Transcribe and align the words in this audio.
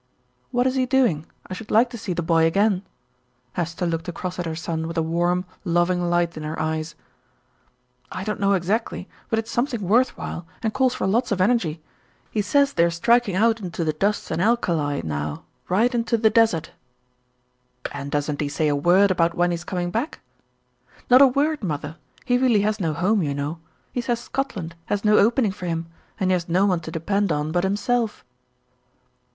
"What 0.49 0.65
is 0.65 0.73
he 0.73 0.87
doing? 0.87 1.27
I 1.45 1.53
should 1.53 1.69
like 1.69 1.91
to 1.91 1.97
see 1.99 2.13
the 2.13 2.23
boy 2.23 2.45
again." 2.47 2.81
Hester 3.53 3.85
looked 3.85 4.07
across 4.07 4.39
at 4.39 4.47
her 4.47 4.55
son 4.55 4.87
with 4.87 4.97
a 4.97 5.03
warm, 5.03 5.45
loving 5.63 6.01
light 6.09 6.35
in 6.35 6.41
her 6.41 6.59
eyes. 6.59 6.95
"I 8.11 8.23
don't 8.23 8.39
know 8.39 8.53
exactly, 8.53 9.07
but 9.29 9.37
it's 9.37 9.51
something 9.51 9.83
worth 9.87 10.17
while, 10.17 10.47
and 10.63 10.73
calls 10.73 10.95
for 10.95 11.05
lots 11.05 11.31
of 11.31 11.39
energy. 11.39 11.83
He 12.31 12.41
says 12.41 12.73
they 12.73 12.83
are 12.83 12.89
striking 12.89 13.35
out 13.35 13.59
into 13.61 13.83
the 13.83 13.93
dust 13.93 14.31
and 14.31 14.41
alkali 14.41 15.01
now 15.03 15.43
right 15.69 15.93
into 15.93 16.17
the 16.17 16.31
desert." 16.31 16.71
"And 17.91 18.09
doesn't 18.09 18.41
he 18.41 18.49
say 18.49 18.69
a 18.69 18.75
word 18.75 19.11
about 19.11 19.35
when 19.35 19.51
he 19.51 19.55
is 19.55 19.63
coming 19.63 19.91
back?" 19.91 20.19
"Not 21.11 21.21
a 21.21 21.27
word, 21.27 21.63
mother. 21.63 21.97
He 22.25 22.39
really 22.39 22.61
has 22.61 22.79
no 22.79 22.93
home, 22.95 23.21
you 23.21 23.35
know. 23.35 23.59
He 23.91 24.01
says 24.01 24.19
Scotland 24.19 24.73
has 24.87 25.05
no 25.05 25.19
opening 25.19 25.51
for 25.51 25.67
him, 25.67 25.85
and 26.19 26.31
he 26.31 26.33
has 26.33 26.49
no 26.49 26.65
one 26.65 26.79
to 26.79 26.89
depend 26.91 27.31
on 27.31 27.51
but 27.51 27.63
himself." 27.63 28.25